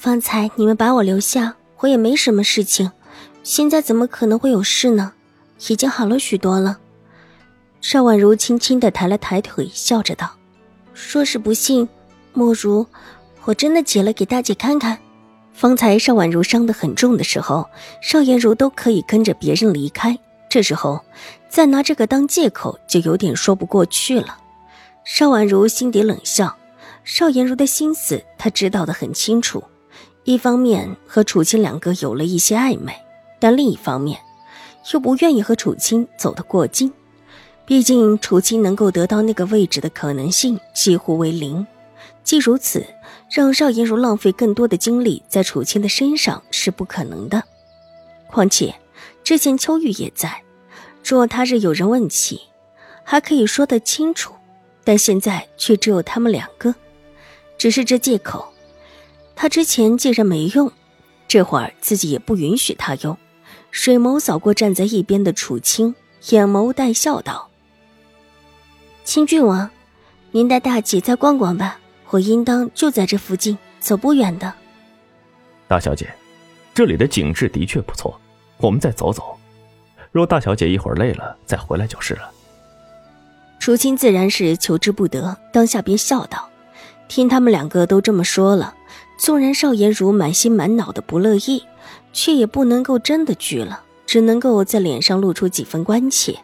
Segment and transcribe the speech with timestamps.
[0.00, 2.92] 方才你们把我留下，我也没什么事情，
[3.42, 5.12] 现在怎么可能会有事呢？
[5.66, 6.78] 已经好了许多了。
[7.80, 10.30] 邵婉如轻轻的抬了抬腿，笑着道
[10.94, 11.88] ：“说是不信，
[12.32, 12.86] 莫如
[13.44, 14.96] 我真的解了给大姐看看。”
[15.52, 17.68] 方才邵婉如伤得很重的时候，
[18.00, 20.16] 邵颜如都可以跟着别人离开，
[20.48, 21.04] 这时候
[21.48, 24.38] 再拿这个当借口，就有点说不过去了。
[25.02, 26.56] 邵婉如心底冷笑，
[27.02, 29.60] 邵颜如的心思她知道的很清楚。
[30.28, 32.92] 一方面和楚青两个有了一些暧昧，
[33.40, 34.20] 但另一方面
[34.92, 36.92] 又不愿意和楚青走得过近。
[37.64, 41.66] 毕竟楚青能够得到那个位置的可能性几乎为零。
[42.24, 42.84] 既如此，
[43.30, 47.42] 让邵颜如浪费更多的精力在楚青的身上是不可能的。
[48.26, 48.74] 况且
[49.24, 50.42] 之前秋玉也在，
[51.02, 52.42] 若他日有人问起，
[53.02, 54.34] 还可以说得清楚。
[54.84, 56.74] 但现在却只有他们两个，
[57.56, 58.52] 只是这借口。
[59.40, 60.72] 他之前既然没用，
[61.28, 63.16] 这会儿自己也不允许他用。
[63.70, 65.94] 水眸扫过站在一边的楚青，
[66.30, 67.48] 眼眸带笑道
[69.04, 69.70] ：“清郡王，
[70.32, 71.78] 您带大姐再逛逛吧，
[72.10, 74.52] 我应当就在这附近，走不远的。”
[75.68, 76.12] 大小姐，
[76.74, 78.20] 这里的景致的确不错，
[78.56, 79.38] 我们再走走。
[80.10, 82.28] 若大小姐一会儿累了，再回来就是了。
[83.60, 86.48] 楚青自然是求之不得，当下便笑道
[87.06, 88.74] ：“听他们两个都这么说了。”
[89.18, 91.62] 纵然邵颜如满心满脑的不乐意，
[92.12, 96.38] 却也不能够真的拒了，只能够在脸上露出几分关切。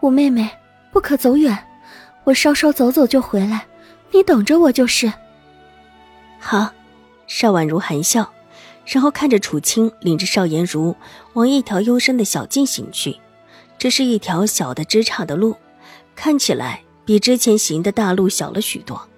[0.00, 0.48] 五妹妹，
[0.92, 1.66] 不可走远，
[2.24, 3.66] 我稍稍走走就回来，
[4.12, 5.12] 你等着我就是。
[6.38, 6.72] 好，
[7.26, 8.32] 邵婉如含笑，
[8.86, 10.94] 然后看着楚青领着邵颜如
[11.34, 13.18] 往一条幽深的小径行去。
[13.78, 15.56] 这是一条小的枝杈的路，
[16.14, 19.08] 看起来比之前行的大路小了许多。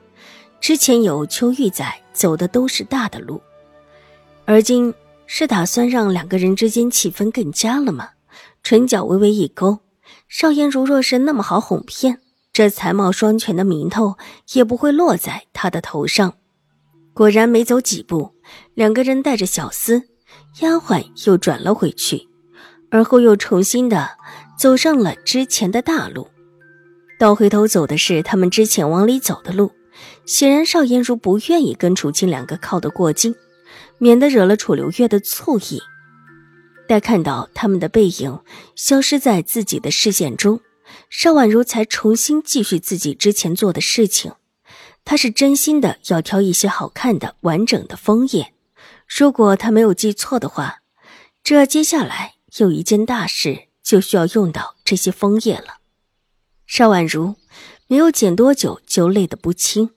[0.65, 1.95] 之前有秋玉在。
[2.15, 3.43] 走的都是大的路，
[4.47, 4.95] 而今
[5.27, 8.11] 是打算让两个人之间气氛更佳了吗？
[8.63, 9.81] 唇角微微一勾，
[10.29, 12.21] 邵颜如若是那么好哄骗，
[12.53, 14.17] 这才貌双全的名头
[14.53, 16.35] 也不会落在他的头上。
[17.13, 18.33] 果然，没走几步，
[18.75, 20.05] 两个人带着小厮、
[20.61, 22.29] 丫鬟又转了回去，
[22.91, 24.09] 而后又重新的
[24.57, 26.29] 走上了之前的大路，
[27.19, 29.73] 倒回头走的是他们之前往里走的路。
[30.27, 33.35] 显然，邵颜如不愿意跟楚青两个靠得过近，
[33.99, 35.83] 免得惹了楚留月的醋意。
[36.89, 38.41] 待看到他们的背影
[38.75, 40.61] 消失在自己的视线中，
[41.11, 44.33] 邵婉如才重新继续自己之前做的事情。
[45.05, 48.55] 她是真心的要挑一些好看的、完整的枫叶。
[49.07, 50.81] 如果她没有记错的话，
[51.43, 55.79] 这接下来有一件大事就需要用到这些枫叶了。
[56.67, 57.37] 邵婉如。
[57.87, 59.91] 没有剪多久，就累得不轻。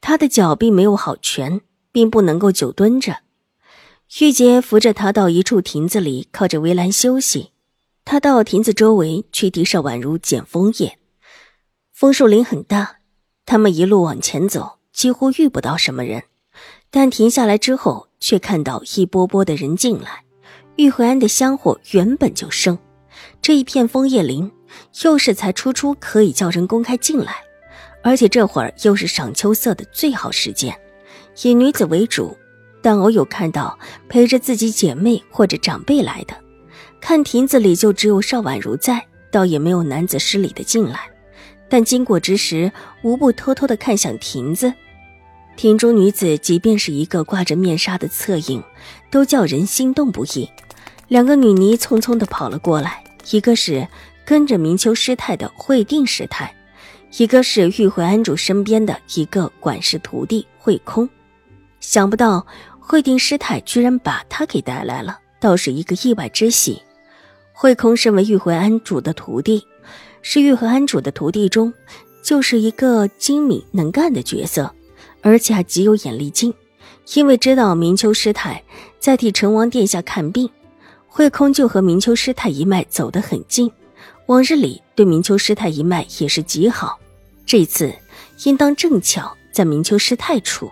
[0.00, 1.60] 他的脚并没有好全，
[1.92, 3.18] 并不能够久蹲着。
[4.20, 7.50] 玉洁扶着他到一处亭子里，靠着围栏休息。
[8.04, 10.98] 他到亭子周围去地上宛如捡枫叶。
[11.92, 12.96] 枫树林很大，
[13.46, 16.24] 他们一路往前走，几乎遇不到什么人。
[16.90, 20.24] 但停下来之后，却看到一波波的人进来。
[20.76, 22.78] 玉惠安的香火原本就盛，
[23.40, 24.50] 这一片枫叶林。
[25.02, 27.42] 又是才初初可以叫人公开进来，
[28.02, 30.74] 而且这会儿又是赏秋色的最好时间，
[31.42, 32.36] 以女子为主，
[32.80, 33.78] 但偶有看到
[34.08, 36.34] 陪着自己姐妹或者长辈来的。
[37.00, 41.08] 看亭子里就只有邵婉如在，倒也没有男子失礼的进来，
[41.68, 42.72] 但经过之时，
[43.02, 44.72] 无不偷偷的看向亭子。
[45.56, 48.62] 亭中女子即便是一个挂着面纱的侧影，
[49.10, 50.48] 都叫人心动不已。
[51.08, 53.86] 两个女尼匆匆的跑了过来，一个是。
[54.22, 56.54] 跟着明秋师太的惠定师太，
[57.18, 61.08] 一个是玉惠安主身边的一个管事徒弟慧空，
[61.80, 62.46] 想不到
[62.78, 66.80] 慧定师太居然把他给带来了，倒是一个意外之喜。
[67.52, 69.66] 慧空身为玉惠安主的徒弟，
[70.22, 71.74] 是玉惠安主的徒弟中，
[72.22, 74.72] 就是一个精明能干的角色，
[75.20, 76.54] 而且还极有眼力劲。
[77.14, 78.62] 因为知道明秋师太
[79.00, 80.48] 在替成王殿下看病，
[81.08, 83.70] 慧空就和明秋师太一脉走得很近。
[84.26, 86.99] 往日里对明秋师太一脉也是极好，
[87.50, 87.92] 这次
[88.44, 90.70] 应当正巧在明秋师太处。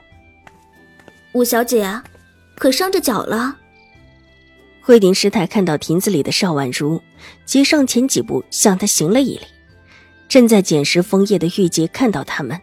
[1.33, 2.01] 五小姐，
[2.55, 3.57] 可伤着脚了。
[4.81, 7.03] 慧定师太看到亭子里的邵婉如，
[7.45, 9.45] 急上前几步向她行了一礼。
[10.29, 12.57] 正在捡拾枫叶的玉洁看到他们，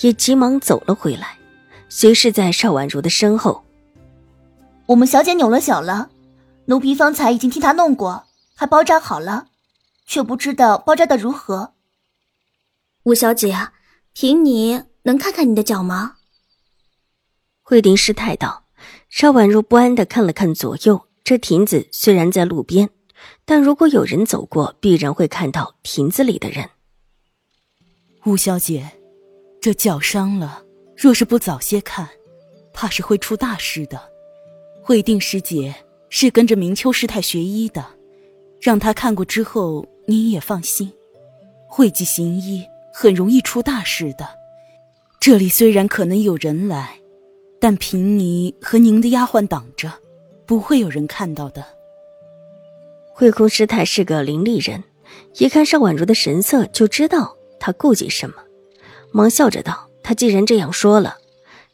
[0.00, 1.38] 也急忙走了回来，
[1.88, 3.64] 随侍在邵婉如的身后。
[4.86, 6.10] 我们小姐扭了脚了，
[6.64, 8.24] 奴婢方才已经替她弄过，
[8.56, 9.46] 还包扎好了，
[10.08, 11.74] 却不知道包扎的如何。
[13.08, 13.56] 五小姐，
[14.12, 16.16] 凭你能看看你的脚吗？
[17.62, 18.66] 慧定师太道。
[19.08, 22.90] 邵婉如不安的看了看左右，这亭子虽然在路边，
[23.46, 26.68] 但如果有人走过，必然会看到亭子里的人。
[28.26, 28.86] 五小姐，
[29.58, 30.62] 这脚伤了，
[30.94, 32.06] 若是不早些看，
[32.74, 33.98] 怕是会出大事的。
[34.82, 35.74] 慧定师姐
[36.10, 37.82] 是跟着明秋师太学医的，
[38.60, 40.92] 让她看过之后，您也放心。
[41.66, 42.62] 讳疾行医
[43.00, 44.28] 很容易出大事的。
[45.20, 46.98] 这里虽然可能有人来，
[47.60, 49.92] 但凭你和您的丫鬟挡着，
[50.44, 51.64] 不会有人看到的。
[53.14, 54.82] 慧空师太是个伶俐人，
[55.36, 58.34] 一看邵婉如的神色，就知道她顾忌什么，
[59.12, 61.18] 忙笑着道：“她既然这样说了，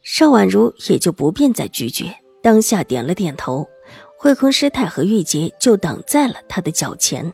[0.03, 3.67] 邵婉如也就不便再拒绝。”当下点了点头，
[4.15, 7.33] 慧空师太和玉洁就挡在了他的脚前。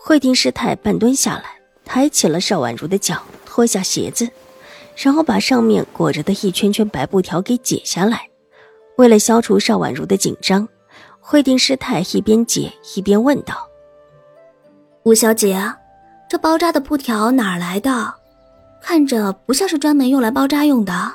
[0.00, 4.28] 慧定师太半蹲下来，抬起了邵婉如的脚，脱下鞋子，
[4.96, 8.28] 然后把上面裹着的一圈圈白布条给解下来。
[8.96, 10.68] 为了消除邵婉如的紧张，
[11.20, 13.68] 慧定师太一边解一边问道
[15.04, 15.60] ：“吴小姐，
[16.28, 18.14] 这包扎的布条哪儿来的？
[18.80, 21.12] 看着不像是专门用来包扎用的。”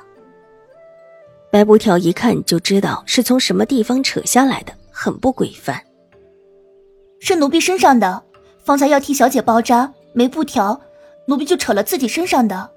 [1.51, 5.81] 白布条一看就知道是从什么地方扯下来的，很不规范。
[7.19, 8.23] 是奴婢身上的，
[8.63, 10.81] 方才要替小姐包扎，没布条，
[11.25, 12.71] 奴婢就扯了自己身上的。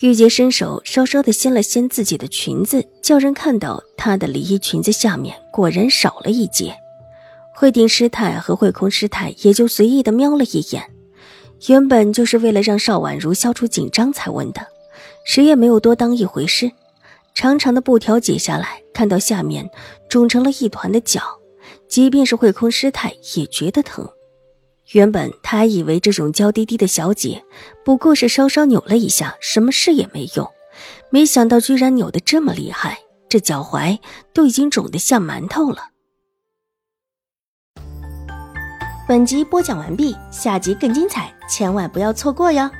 [0.00, 6.76] 玉洁伸手稍稍的掀了掀自己的裙子，叫人看到她的里衣裙子下面果然少了一截。
[7.54, 10.92] 慧定师太和慧空师太也就随意的瞄了一眼，
[11.68, 14.66] 原本就是为了让邵婉如消除紧张才问的，
[15.24, 16.70] 谁也没有多当一回事。
[17.34, 19.70] 长长的布条解下来，看到下面
[20.10, 21.22] 肿成了一团的脚，
[21.88, 24.06] 即便是慧空师太也觉得疼。
[24.92, 27.44] 原本他还以为这种娇滴滴的小姐
[27.84, 30.48] 不过是稍稍扭了一下，什么事也没用，
[31.10, 32.98] 没想到居然扭得这么厉害，
[33.28, 33.98] 这脚踝
[34.32, 35.90] 都已经肿得像馒头了。
[39.08, 42.70] 本集播讲完毕，下集更精彩，千万不要错过哟。